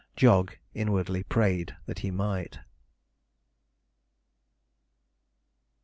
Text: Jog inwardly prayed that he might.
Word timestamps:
Jog 0.15 0.57
inwardly 0.73 1.21
prayed 1.21 1.75
that 1.85 1.99
he 1.99 2.09
might. 2.09 2.57